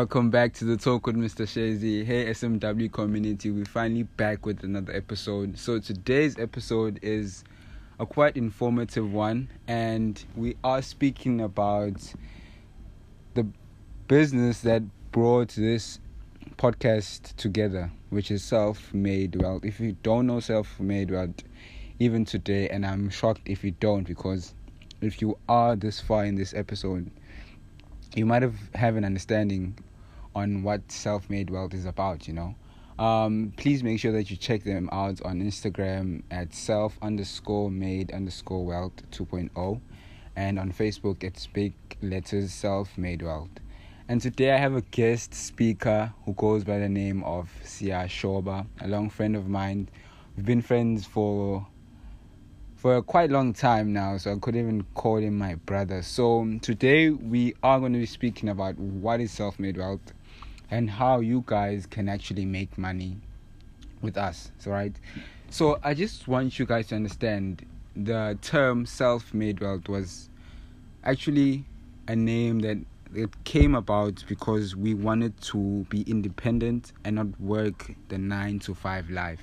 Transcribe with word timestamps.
Welcome 0.00 0.30
back 0.30 0.54
to 0.54 0.64
the 0.64 0.78
Talk 0.78 1.06
with 1.06 1.16
Mr. 1.16 1.44
Shazy. 1.44 2.06
Hey, 2.06 2.30
SMW 2.30 2.90
community, 2.90 3.50
we're 3.50 3.66
finally 3.66 4.04
back 4.04 4.46
with 4.46 4.64
another 4.64 4.94
episode. 4.94 5.58
So, 5.58 5.78
today's 5.78 6.38
episode 6.38 6.98
is 7.02 7.44
a 7.98 8.06
quite 8.06 8.34
informative 8.34 9.12
one, 9.12 9.50
and 9.68 10.24
we 10.34 10.56
are 10.64 10.80
speaking 10.80 11.42
about 11.42 12.14
the 13.34 13.46
business 14.08 14.62
that 14.62 14.84
brought 15.12 15.50
this 15.50 16.00
podcast 16.56 17.36
together, 17.36 17.92
which 18.08 18.30
is 18.30 18.42
Self 18.42 18.94
Made 18.94 19.36
Wealth. 19.36 19.66
If 19.66 19.80
you 19.80 19.98
don't 20.02 20.26
know 20.26 20.40
Self 20.40 20.80
Made 20.80 21.10
Wealth, 21.10 21.44
even 21.98 22.24
today, 22.24 22.70
and 22.70 22.86
I'm 22.86 23.10
shocked 23.10 23.42
if 23.44 23.62
you 23.62 23.72
don't, 23.72 24.04
because 24.04 24.54
if 25.02 25.20
you 25.20 25.36
are 25.46 25.76
this 25.76 26.00
far 26.00 26.24
in 26.24 26.36
this 26.36 26.54
episode, 26.54 27.10
you 28.14 28.24
might 28.24 28.40
have 28.40 28.56
have 28.74 28.96
an 28.96 29.04
understanding 29.04 29.76
on 30.34 30.62
what 30.62 30.90
self-made 30.90 31.50
wealth 31.50 31.74
is 31.74 31.84
about 31.84 32.26
you 32.28 32.34
know? 32.34 32.54
Um, 32.98 33.54
please 33.56 33.82
make 33.82 33.98
sure 33.98 34.12
that 34.12 34.30
you 34.30 34.36
check 34.36 34.62
them 34.62 34.88
out 34.92 35.22
on 35.22 35.40
instagram 35.40 36.22
at 36.30 36.52
self 36.52 36.98
underscore 37.00 37.70
made 37.70 38.12
underscore 38.12 38.64
wealth 38.64 38.92
2.0 39.10 39.80
and 40.36 40.58
on 40.58 40.72
facebook 40.72 41.24
it's 41.24 41.46
big 41.46 41.74
letters 42.02 42.52
self-made 42.52 43.22
wealth. 43.22 43.50
And 44.08 44.20
today 44.20 44.52
i 44.52 44.56
have 44.56 44.74
a 44.74 44.82
guest 44.82 45.34
speaker 45.34 46.12
who 46.24 46.34
goes 46.34 46.64
by 46.64 46.78
the 46.78 46.88
name 46.88 47.22
of 47.24 47.50
sia 47.64 48.04
shoba 48.06 48.66
a 48.80 48.88
long 48.88 49.08
friend 49.08 49.36
of 49.36 49.48
mine. 49.48 49.88
We've 50.36 50.46
been 50.46 50.62
friends 50.62 51.06
for 51.06 51.66
for 52.80 52.96
a 52.96 53.02
quite 53.02 53.30
long 53.30 53.52
time 53.52 53.92
now, 53.92 54.16
so 54.16 54.32
I 54.32 54.38
could 54.38 54.56
even 54.56 54.86
call 54.94 55.18
him 55.18 55.36
my 55.36 55.56
brother. 55.56 56.00
So 56.00 56.48
today 56.62 57.10
we 57.10 57.54
are 57.62 57.78
going 57.78 57.92
to 57.92 57.98
be 57.98 58.06
speaking 58.06 58.48
about 58.48 58.78
what 58.78 59.20
is 59.20 59.32
self-made 59.32 59.76
wealth 59.76 60.14
and 60.70 60.88
how 60.90 61.20
you 61.20 61.42
guys 61.46 61.86
can 61.86 62.08
actually 62.08 62.44
make 62.44 62.78
money 62.78 63.16
with 64.02 64.16
us. 64.16 64.50
So 64.58 64.70
right. 64.70 64.94
So 65.50 65.78
I 65.82 65.94
just 65.94 66.28
want 66.28 66.58
you 66.58 66.66
guys 66.66 66.88
to 66.88 66.96
understand 66.96 67.66
the 67.96 68.38
term 68.40 68.86
self-made 68.86 69.60
wealth 69.60 69.88
was 69.88 70.30
actually 71.02 71.64
a 72.06 72.14
name 72.14 72.60
that 72.60 72.78
it 73.14 73.44
came 73.44 73.74
about 73.74 74.24
because 74.28 74.76
we 74.76 74.94
wanted 74.94 75.38
to 75.40 75.84
be 75.88 76.02
independent 76.02 76.92
and 77.04 77.16
not 77.16 77.40
work 77.40 77.92
the 78.08 78.18
9 78.18 78.60
to 78.60 78.74
5 78.74 79.10
life. 79.10 79.40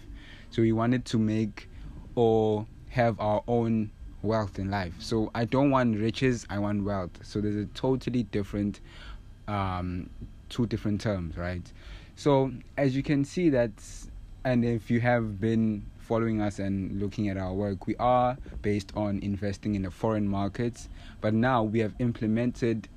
So 0.49 0.61
we 0.61 0.71
wanted 0.71 1.03
to 1.05 1.17
make 1.17 1.69
or 2.15 2.65
have 2.89 3.19
our 3.19 3.43
own 3.47 3.91
wealth 4.21 4.59
in 4.59 4.71
life. 4.71 4.93
So 4.99 5.29
I 5.35 5.43
don't 5.43 5.69
want 5.69 5.97
riches, 5.99 6.45
I 6.49 6.59
want 6.59 6.83
wealth. 6.85 7.11
So 7.23 7.41
there's 7.41 7.55
a 7.55 7.65
totally 7.67 8.23
different 8.23 8.79
um 9.49 10.09
two 10.49 10.65
different 10.65 11.01
terms, 11.01 11.37
right? 11.37 11.71
So 12.15 12.51
as 12.77 12.95
you 12.95 13.03
can 13.03 13.23
see 13.25 13.49
that 13.49 13.71
and 14.43 14.63
if 14.63 14.89
you 14.89 15.01
have 15.01 15.39
been 15.41 15.85
following 15.97 16.41
us 16.41 16.57
and 16.57 17.01
looking 17.01 17.27
at 17.27 17.37
our 17.37 17.53
work, 17.53 17.85
we 17.85 17.95
are 17.97 18.37
based 18.61 18.93
on 18.95 19.19
investing 19.19 19.75
in 19.75 19.81
the 19.81 19.91
foreign 19.91 20.27
markets, 20.27 20.87
but 21.19 21.33
now 21.33 21.63
we 21.63 21.79
have 21.79 21.93
implemented 21.99 22.87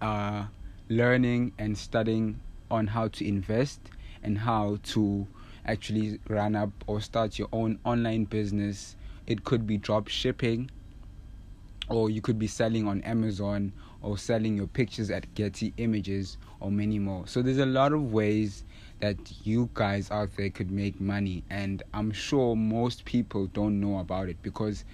uh, 0.00 0.46
learning 0.88 1.52
and 1.58 1.76
studying 1.76 2.40
on 2.70 2.86
how 2.86 3.08
to 3.08 3.26
invest 3.26 3.80
and 4.22 4.38
how 4.38 4.78
to 4.82 5.26
actually 5.66 6.18
run 6.28 6.56
up 6.56 6.70
or 6.86 7.00
start 7.00 7.38
your 7.38 7.48
own 7.52 7.78
online 7.84 8.24
business. 8.24 8.96
It 9.26 9.44
could 9.44 9.66
be 9.66 9.76
drop 9.76 10.08
shipping, 10.08 10.70
or 11.92 12.08
you 12.08 12.22
could 12.22 12.38
be 12.38 12.46
selling 12.46 12.88
on 12.88 13.02
Amazon 13.02 13.70
or 14.00 14.16
selling 14.16 14.56
your 14.56 14.66
pictures 14.66 15.10
at 15.10 15.32
Getty 15.34 15.74
Images 15.76 16.38
or 16.60 16.70
many 16.70 16.98
more. 16.98 17.26
So 17.26 17.42
there's 17.42 17.58
a 17.58 17.66
lot 17.66 17.92
of 17.92 18.12
ways 18.12 18.64
that 19.00 19.16
you 19.44 19.68
guys 19.74 20.10
out 20.10 20.30
there 20.36 20.48
could 20.48 20.70
make 20.70 21.00
money, 21.00 21.44
and 21.50 21.82
I'm 21.92 22.12
sure 22.12 22.56
most 22.56 23.04
people 23.04 23.46
don't 23.48 23.80
know 23.80 23.98
about 23.98 24.28
it 24.28 24.40
because 24.42 24.84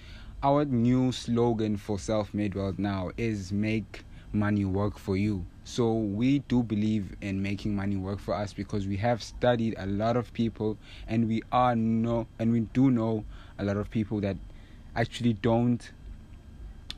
our 0.42 0.64
new 0.64 1.12
slogan 1.12 1.76
for 1.76 1.98
self 1.98 2.34
made 2.34 2.54
wealth 2.54 2.78
now 2.78 3.10
is 3.16 3.52
make 3.52 4.04
money 4.32 4.64
work 4.64 4.98
for 4.98 5.16
you. 5.16 5.44
So 5.64 5.92
we 5.92 6.40
do 6.40 6.62
believe 6.62 7.14
in 7.20 7.42
making 7.42 7.76
money 7.76 7.96
work 7.96 8.18
for 8.18 8.34
us 8.34 8.52
because 8.52 8.86
we 8.86 8.96
have 8.96 9.22
studied 9.22 9.74
a 9.78 9.86
lot 9.86 10.16
of 10.16 10.32
people 10.32 10.78
and 11.06 11.28
we 11.28 11.42
are 11.52 11.76
know 11.76 12.26
and 12.38 12.50
we 12.50 12.60
do 12.60 12.90
know 12.90 13.24
a 13.58 13.64
lot 13.64 13.76
of 13.76 13.90
people 13.90 14.20
that 14.22 14.36
actually 14.96 15.34
don't 15.34 15.90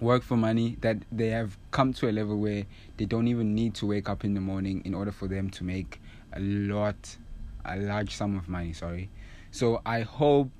work 0.00 0.22
for 0.22 0.36
money 0.36 0.76
that 0.80 0.96
they 1.12 1.28
have 1.28 1.58
come 1.70 1.92
to 1.92 2.08
a 2.08 2.12
level 2.12 2.36
where 2.38 2.64
they 2.96 3.04
don't 3.04 3.28
even 3.28 3.54
need 3.54 3.74
to 3.74 3.86
wake 3.86 4.08
up 4.08 4.24
in 4.24 4.34
the 4.34 4.40
morning 4.40 4.82
in 4.84 4.94
order 4.94 5.12
for 5.12 5.28
them 5.28 5.50
to 5.50 5.64
make 5.64 6.00
a 6.32 6.40
lot 6.40 7.16
a 7.64 7.76
large 7.76 8.14
sum 8.14 8.36
of 8.36 8.48
money 8.48 8.72
sorry. 8.72 9.10
So 9.50 9.82
i 9.84 10.00
hope 10.00 10.50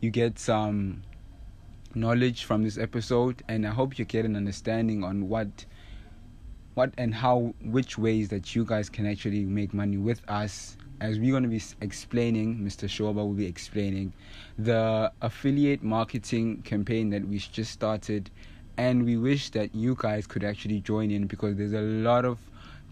you 0.00 0.10
get 0.10 0.38
some 0.38 1.02
knowledge 1.94 2.44
from 2.44 2.62
this 2.62 2.78
episode 2.78 3.42
and 3.48 3.66
i 3.66 3.70
hope 3.70 3.98
you 3.98 4.04
get 4.04 4.24
an 4.24 4.36
understanding 4.36 5.02
on 5.02 5.28
what 5.28 5.64
what 6.74 6.92
and 6.96 7.14
how 7.14 7.52
which 7.64 7.98
ways 7.98 8.28
that 8.28 8.54
you 8.54 8.64
guys 8.64 8.88
can 8.88 9.06
actually 9.06 9.44
make 9.44 9.74
money 9.74 9.96
with 9.96 10.20
us. 10.28 10.76
As 11.00 11.18
we're 11.18 11.30
going 11.30 11.42
to 11.44 11.48
be 11.48 11.62
explaining 11.80 12.58
mr 12.58 12.88
shoba 12.88 13.16
will 13.16 13.32
be 13.32 13.46
explaining 13.46 14.12
the 14.58 15.12
affiliate 15.22 15.82
marketing 15.82 16.62
campaign 16.62 17.10
that 17.10 17.26
we 17.26 17.38
just 17.38 17.70
started 17.70 18.30
and 18.78 19.04
we 19.04 19.16
wish 19.18 19.50
that 19.50 19.74
you 19.74 19.94
guys 19.98 20.26
could 20.26 20.44
actually 20.44 20.80
join 20.80 21.10
in 21.10 21.26
because 21.26 21.56
there's 21.56 21.74
a 21.74 21.82
lot 21.82 22.24
of 22.24 22.38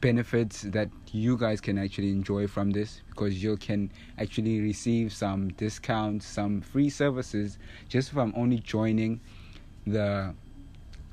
benefits 0.03 0.63
that 0.63 0.91
you 1.13 1.39
guys 1.39 1.59
can 1.59 1.79
actually 1.79 2.11
enjoy 2.11 2.47
from 2.47 2.71
this 2.71 3.01
because 3.09 3.43
you 3.43 3.57
can 3.57 3.91
actually 4.19 4.61
receive 4.61 5.11
some 5.11 5.49
discounts 5.55 6.27
some 6.27 6.61
free 6.61 6.91
services 6.91 7.57
just 7.89 8.11
from 8.13 8.35
only 8.37 8.59
joining 8.59 9.19
the 9.87 10.35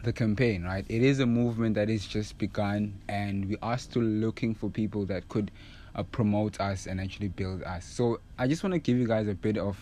the 0.03 0.13
campaign, 0.13 0.63
right? 0.63 0.85
It 0.89 1.01
is 1.01 1.19
a 1.19 1.25
movement 1.25 1.75
that 1.75 1.89
is 1.89 2.05
just 2.05 2.37
begun, 2.37 2.99
and 3.07 3.47
we 3.47 3.57
are 3.61 3.77
still 3.77 4.03
looking 4.03 4.53
for 4.53 4.69
people 4.69 5.05
that 5.05 5.27
could 5.29 5.49
uh, 5.95 6.03
promote 6.03 6.59
us 6.59 6.87
and 6.87 6.99
actually 6.99 7.29
build 7.29 7.63
us. 7.63 7.85
So 7.85 8.19
I 8.37 8.47
just 8.47 8.63
want 8.63 8.73
to 8.73 8.79
give 8.79 8.97
you 8.97 9.07
guys 9.07 9.27
a 9.27 9.33
bit 9.33 9.57
of 9.57 9.77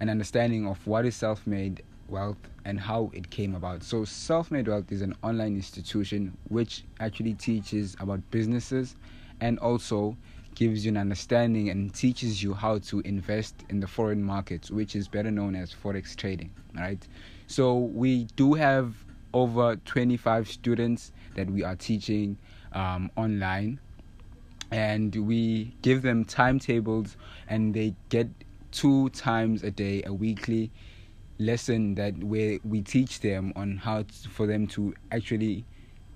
an 0.00 0.08
understanding 0.08 0.66
of 0.66 0.84
what 0.86 1.04
is 1.04 1.16
self-made 1.16 1.82
wealth 2.12 2.36
and 2.64 2.78
how 2.78 3.10
it 3.12 3.30
came 3.30 3.56
about. 3.56 3.82
So 3.82 4.04
self-made 4.04 4.68
wealth 4.68 4.92
is 4.92 5.02
an 5.02 5.16
online 5.24 5.56
institution 5.56 6.36
which 6.48 6.84
actually 7.00 7.34
teaches 7.34 7.96
about 7.98 8.20
businesses 8.30 8.94
and 9.40 9.58
also 9.58 10.16
gives 10.54 10.84
you 10.84 10.90
an 10.90 10.98
understanding 10.98 11.70
and 11.70 11.92
teaches 11.92 12.42
you 12.42 12.54
how 12.54 12.78
to 12.78 13.00
invest 13.00 13.64
in 13.70 13.80
the 13.80 13.86
foreign 13.88 14.22
markets, 14.22 14.70
which 14.70 14.94
is 14.94 15.08
better 15.08 15.30
known 15.30 15.56
as 15.56 15.74
forex 15.74 16.14
trading, 16.14 16.52
right? 16.74 17.08
So 17.46 17.78
we 17.78 18.24
do 18.36 18.54
have 18.54 18.94
over 19.34 19.76
25 19.76 20.48
students 20.48 21.10
that 21.34 21.50
we 21.50 21.64
are 21.64 21.74
teaching 21.74 22.36
um, 22.72 23.10
online 23.16 23.80
and 24.70 25.14
we 25.26 25.74
give 25.82 26.02
them 26.02 26.24
timetables 26.24 27.16
and 27.48 27.74
they 27.74 27.94
get 28.08 28.28
two 28.70 29.08
times 29.10 29.62
a 29.62 29.70
day 29.70 30.02
a 30.06 30.12
weekly 30.12 30.70
lesson 31.38 31.94
that 31.94 32.16
where 32.22 32.58
we 32.64 32.80
teach 32.82 33.20
them 33.20 33.52
on 33.56 33.76
how 33.76 34.04
for 34.30 34.46
them 34.46 34.66
to 34.66 34.94
actually 35.10 35.64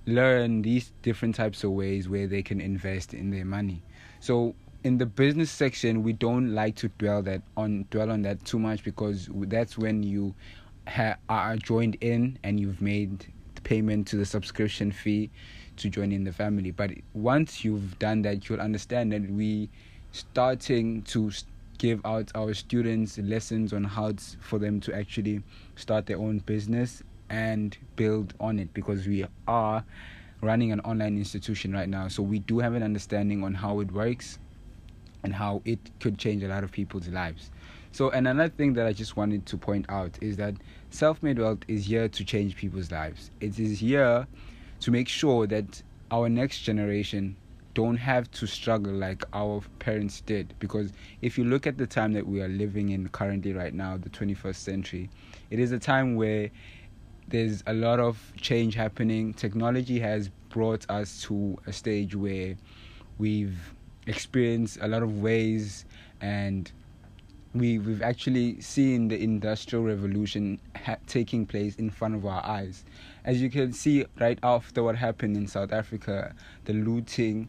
learn 0.07 0.63
these 0.63 0.93
different 1.03 1.35
types 1.35 1.65
of 1.65 1.73
ways 1.73 2.09
where 2.09 2.27
they 2.27 2.43
can 2.43 2.61
invest 2.61 3.13
in 3.13 3.31
their 3.31 3.45
money 3.45 3.83
so 4.21 4.55
in 4.85 4.99
the 4.99 5.07
business 5.07 5.51
section 5.51 6.03
we 6.03 6.13
don't 6.13 6.55
like 6.55 6.77
to 6.77 6.89
dwell 6.99 7.23
that 7.23 7.43
on 7.57 7.87
dwell 7.91 8.11
on 8.11 8.23
that 8.23 8.45
too 8.45 8.59
much 8.59 8.85
because 8.85 9.29
that's 9.47 9.77
when 9.77 10.03
you 10.03 10.35
ha- 10.87 11.17
are 11.29 11.57
joined 11.57 11.97
in 12.01 12.39
and 12.45 12.61
you've 12.61 12.81
made 12.81 13.27
payment 13.67 14.07
to 14.07 14.17
the 14.17 14.25
subscription 14.25 14.93
fee 14.93 15.29
to 15.77 15.91
join 15.91 16.13
in 16.13 16.25
the 16.25 16.33
family. 16.33 16.71
But 16.71 16.93
once 17.13 17.65
you've 17.65 17.99
done 17.99 18.23
that, 18.23 18.49
you'll 18.49 18.61
understand 18.61 19.13
that 19.13 19.29
we 19.29 19.69
starting 20.13 21.03
to 21.03 21.31
give 21.79 22.01
out 22.05 22.31
our 22.35 22.55
students 22.55 23.19
lessons 23.19 23.73
on 23.73 23.85
how 23.85 24.13
for 24.41 24.59
them 24.59 24.81
to 24.81 24.95
actually 24.95 25.43
start 25.77 26.07
their 26.07 26.19
own 26.19 26.39
business 26.39 27.03
and 27.29 27.77
build 27.97 28.35
on 28.41 28.59
it 28.59 28.73
because 28.75 29.07
we 29.07 29.27
are 29.49 29.85
running 30.43 30.73
an 30.73 30.81
online 30.81 31.17
institution 31.17 31.73
right 31.73 31.89
now 31.89 32.09
so 32.09 32.23
we 32.23 32.39
do 32.39 32.59
have 32.59 32.75
an 32.75 32.83
understanding 32.83 33.43
on 33.43 33.55
how 33.55 33.81
it 33.81 33.91
works 33.93 34.39
and 35.25 35.35
how 35.35 35.61
it 35.65 35.79
could 35.99 36.19
change 36.19 36.43
a 36.43 36.49
lot 36.49 36.63
of 36.63 36.71
people's 36.71 37.09
lives 37.09 37.51
so, 37.97 38.11
and 38.11 38.29
another 38.29 38.51
thing 38.51 38.75
that 38.75 38.87
I 38.87 38.93
just 38.93 39.17
wanted 39.17 39.47
to 39.47 39.57
point 39.57 39.87
out 39.89 40.19
is 40.21 40.37
that 40.37 40.53
self 40.91 41.23
made 41.23 41.39
wealth 41.39 41.61
is 41.67 41.87
here 41.87 42.11
to 42.11 42.25
change 42.27 42.55
people's 42.55 42.93
lives. 42.93 43.31
It 43.41 43.59
is 43.59 43.79
here 43.79 44.27
to 44.81 44.91
make 44.91 45.09
sure 45.09 45.47
that 45.47 45.83
our 46.11 46.29
next 46.29 46.61
generation 46.61 47.37
don't 47.77 47.99
have 47.99 48.31
to 48.31 48.47
struggle 48.47 48.95
like 48.95 49.23
our 49.35 49.61
parents 49.81 50.23
did. 50.23 50.55
Because 50.61 50.95
if 51.21 51.37
you 51.37 51.45
look 51.45 51.67
at 51.67 51.77
the 51.77 51.87
time 51.87 52.15
that 52.15 52.27
we 52.27 52.41
are 52.41 52.49
living 52.49 52.89
in 52.89 53.07
currently, 53.11 53.53
right 53.53 53.75
now, 53.75 53.99
the 53.99 54.09
21st 54.09 54.57
century, 54.57 55.11
it 55.51 55.59
is 55.59 55.73
a 55.73 55.79
time 55.79 56.17
where 56.17 56.51
there's 57.29 57.63
a 57.67 57.75
lot 57.75 58.01
of 58.01 58.33
change 58.41 58.75
happening. 58.75 59.35
Technology 59.35 60.01
has 60.01 60.31
brought 60.49 60.89
us 60.89 61.21
to 61.25 61.59
a 61.67 61.73
stage 61.73 62.17
where 62.17 62.57
we've 63.19 63.75
experienced 64.07 64.79
a 64.81 64.89
lot 64.89 65.03
of 65.03 65.21
ways 65.21 65.85
and 66.23 66.73
we 67.59 67.79
we've 67.79 68.03
actually 68.03 68.61
seen 68.61 69.09
the 69.09 69.23
industrial 69.23 69.85
revolution 69.85 70.59
ha- 70.85 70.97
taking 71.07 71.47
place 71.47 71.77
in 71.77 71.91
front 71.91 72.15
of 72.15 72.25
our 72.27 72.45
eyes. 72.45 72.85
As 73.25 73.41
you 73.41 73.51
can 73.51 73.73
see 73.73 74.05
right 74.21 74.39
after 74.43 74.83
what 74.83 74.97
happened 74.97 75.37
in 75.37 75.47
South 75.47 75.73
Africa 75.73 76.35
the 76.65 76.73
looting 76.73 77.49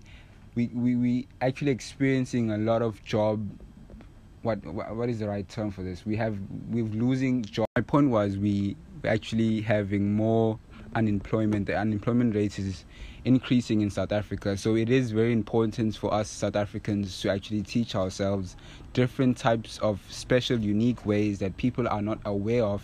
we 0.56 0.68
we 0.74 0.95
we 0.95 1.27
actually 1.42 1.71
experiencing 1.71 2.51
a 2.51 2.57
lot 2.57 2.81
of 2.81 3.04
job 3.04 3.48
what 4.42 4.63
what 4.65 5.09
is 5.09 5.19
the 5.19 5.27
right 5.27 5.48
term 5.48 5.71
for 5.71 5.83
this? 5.83 6.06
We 6.06 6.15
have 6.15 6.38
we're 6.69 6.86
losing 6.86 7.44
job. 7.44 7.68
My 7.75 7.81
point 7.81 8.09
was 8.09 8.38
we 8.38 8.75
actually 9.04 9.62
having 9.62 10.13
more 10.13 10.59
unemployment. 10.95 11.68
The 11.68 11.77
unemployment 11.77 12.33
rate 12.33 12.57
is 12.57 12.86
increasing 13.28 13.82
in 13.82 13.90
South 13.90 14.14
Africa. 14.14 14.56
So 14.56 14.76
it 14.76 14.90
is 14.90 15.12
very 15.12 15.34
important 15.34 15.98
for 15.98 16.14
us 16.14 16.30
South 16.30 16.56
Africans 16.56 17.20
to 17.22 17.30
actually 17.30 17.62
teach 17.62 17.94
ourselves 17.94 18.56
different 18.94 19.36
types 19.38 19.78
of 19.80 20.00
special, 20.10 20.58
unique 20.58 21.06
ways 21.06 21.40
that 21.40 21.58
people 21.58 21.90
are 21.90 22.02
not 22.02 22.20
aware 22.26 22.64
of 22.64 22.82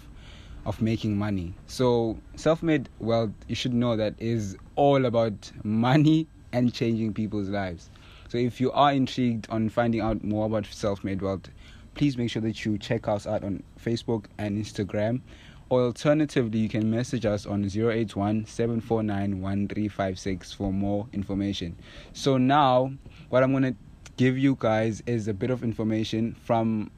of 0.66 0.82
making 0.82 1.18
money. 1.18 1.54
So 1.68 2.18
self-made 2.36 2.88
wealth, 3.00 3.32
you 3.48 3.56
should 3.56 3.74
know 3.74 3.98
that 3.98 4.16
is 4.18 4.58
all 4.76 5.06
about 5.06 5.52
money 5.64 6.28
and 6.54 6.74
changing 6.74 7.14
people's 7.14 7.50
lives. 7.50 7.90
So 8.30 8.38
if 8.38 8.62
you 8.62 8.72
are 8.72 8.94
intrigued 8.94 9.50
on 9.50 9.70
finding 9.70 10.00
out 10.00 10.24
more 10.24 10.46
about 10.46 10.66
self-made 10.66 11.22
wealth, 11.22 11.50
please 11.96 12.18
make 12.18 12.30
sure 12.30 12.42
that 12.42 12.66
you 12.66 12.78
check 12.78 13.08
us 13.08 13.28
out 13.28 13.44
on 13.44 13.62
Facebook 13.82 14.26
and 14.38 14.58
Instagram 14.58 15.22
or 15.70 15.82
alternatively 15.82 16.60
you 16.60 16.70
can 16.70 16.90
message 16.90 17.26
us 17.26 17.46
on 17.46 17.64
081 17.64 18.46
for 18.46 20.74
more 20.74 21.08
information. 21.14 21.76
So 22.14 22.38
now 22.38 22.94
what 23.30 23.44
i'm 23.44 23.52
going 23.52 23.64
to 23.64 23.76
give 24.18 24.38
you 24.38 24.58
guys 24.60 25.02
is 25.06 25.28
a 25.28 25.34
bit 25.34 25.50
of 25.50 25.64
information 25.64 26.36
from 26.44 26.92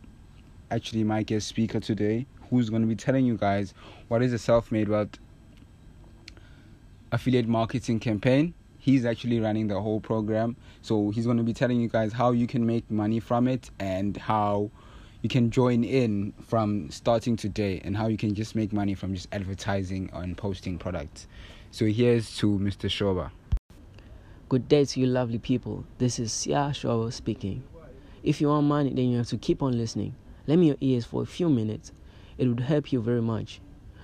actually 0.71 1.03
my 1.03 1.23
guest 1.23 1.47
speaker 1.47 1.79
today 1.79 2.25
who's 2.49 2.69
going 2.69 2.81
to 2.81 2.87
be 2.87 2.95
telling 2.95 3.25
you 3.25 3.37
guys 3.37 3.73
what 4.07 4.21
is 4.21 4.33
a 4.33 4.37
self-made 4.37 4.89
wealth 4.89 5.17
affiliate 7.11 7.47
marketing 7.47 7.99
campaign. 7.99 8.53
He's 8.77 9.05
actually 9.05 9.39
running 9.39 9.67
the 9.67 9.81
whole 9.81 9.99
program. 9.99 10.55
So 10.81 11.09
he's 11.09 11.25
going 11.25 11.37
to 11.37 11.43
be 11.43 11.53
telling 11.53 11.79
you 11.79 11.87
guys 11.87 12.13
how 12.13 12.31
you 12.31 12.45
can 12.45 12.65
make 12.65 12.89
money 12.91 13.19
from 13.19 13.47
it 13.47 13.71
and 13.79 14.15
how 14.17 14.69
you 15.25 15.29
can 15.29 15.49
join 15.49 15.83
in 15.83 16.31
from 16.39 16.87
starting 16.91 17.35
today 17.35 17.81
and 17.83 17.97
how 17.97 18.05
you 18.05 18.15
can 18.15 18.35
just 18.35 18.53
make 18.53 18.71
money 18.71 18.93
from 18.93 19.15
just 19.15 19.27
advertising 19.31 20.07
and 20.13 20.37
posting 20.37 20.77
products. 20.77 21.25
So 21.71 21.87
here's 21.87 22.37
to 22.37 22.59
Mr. 22.59 22.87
Shoba. 22.87 23.31
Good 24.49 24.67
day 24.67 24.85
to 24.85 24.99
you 24.99 25.07
lovely 25.07 25.39
people. 25.39 25.83
This 25.97 26.19
is 26.19 26.31
Sia 26.31 26.69
Shoba 26.73 27.11
speaking. 27.11 27.63
If 28.21 28.39
you 28.39 28.49
want 28.49 28.67
money, 28.67 28.93
then 28.93 29.09
you 29.09 29.17
have 29.17 29.27
to 29.29 29.37
keep 29.37 29.63
on 29.63 29.75
listening. 29.75 30.13
Lend 30.45 30.61
me 30.61 30.67
your 30.67 30.77
ears 30.79 31.05
for 31.05 31.23
a 31.23 31.25
few 31.25 31.49
minutes. 31.49 31.91
It 32.37 32.47
would 32.47 32.59
help 32.59 32.93
you 32.93 33.01
very 33.01 33.23
much. 33.23 33.61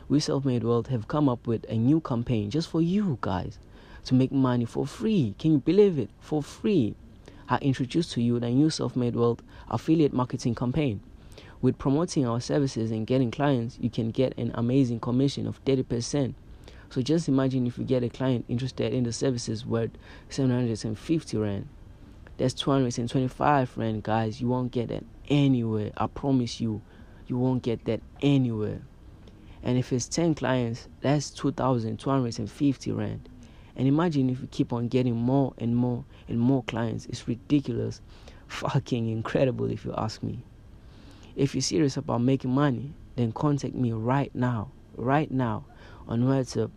We 0.10 0.20
Self 0.20 0.44
Made 0.44 0.64
Wealth 0.64 0.88
have 0.88 1.08
come 1.08 1.30
up 1.30 1.46
with 1.46 1.68
a 1.70 1.76
new 1.78 2.02
campaign 2.02 2.50
just 2.50 2.68
for 2.68 2.82
you 2.82 3.20
guys 3.22 3.60
to 4.06 4.16
make 4.16 4.32
money 4.32 4.66
for 4.66 4.88
free. 4.88 5.36
Can 5.38 5.52
you 5.52 5.60
believe 5.60 6.00
it? 6.00 6.10
For 6.20 6.42
free. 6.42 6.96
I 7.48 7.58
introduce 7.58 8.12
to 8.14 8.24
you 8.24 8.40
the 8.40 8.50
new 8.50 8.72
Self 8.72 8.96
Made 8.96 9.16
Wealth 9.16 9.44
affiliate 9.70 10.14
marketing 10.14 10.56
campaign. 10.56 11.02
With 11.62 11.78
promoting 11.78 12.26
our 12.26 12.42
services 12.42 12.90
and 12.90 13.06
getting 13.06 13.30
clients, 13.30 13.78
you 13.80 13.92
can 13.92 14.10
get 14.10 14.36
an 14.36 14.52
amazing 14.56 15.00
commission 15.00 15.46
of 15.46 15.64
30%. 15.64 16.34
So 16.90 17.02
just 17.04 17.28
imagine 17.28 17.68
if 17.68 17.78
you 17.78 17.84
get 17.84 18.04
a 18.04 18.10
client 18.10 18.46
interested 18.48 18.92
in 18.94 19.04
the 19.04 19.14
services 19.14 19.64
worth 19.64 19.92
750 20.30 21.38
Rand. 21.38 21.68
That's 22.38 22.56
225 22.56 23.78
Rand, 23.78 24.02
guys. 24.02 24.42
You 24.42 24.48
won't 24.48 24.72
get 24.72 24.90
that 24.90 25.06
anywhere. 25.30 25.92
I 25.96 26.08
promise 26.08 26.60
you, 26.60 26.82
you 27.28 27.38
won't 27.38 27.62
get 27.62 27.86
that 27.86 28.02
anywhere. 28.24 28.82
And 29.62 29.78
if 29.78 29.94
it's 29.94 30.08
10 30.08 30.34
clients, 30.34 30.88
that's 31.02 31.30
2,250 31.30 32.92
Rand. 32.92 33.30
And 33.76 33.88
imagine 33.88 34.32
if 34.32 34.42
you 34.42 34.48
keep 34.48 34.74
on 34.74 34.88
getting 34.88 35.16
more 35.16 35.54
and 35.60 35.76
more 35.76 36.04
and 36.28 36.40
more 36.40 36.64
clients. 36.64 37.06
It's 37.06 37.28
ridiculous. 37.28 38.02
Fucking 38.48 39.08
incredible, 39.08 39.70
if 39.70 39.86
you 39.86 39.94
ask 39.96 40.24
me. 40.24 40.44
If 41.36 41.56
you're 41.56 41.62
serious 41.62 41.98
about 41.98 42.22
making 42.22 42.52
money, 42.52 42.94
then 43.16 43.32
contact 43.32 43.74
me 43.76 43.92
right 43.92 44.34
now, 44.36 44.72
right 44.96 45.32
now 45.32 45.66
on 46.08 46.24
WhatsApp. 46.24 46.72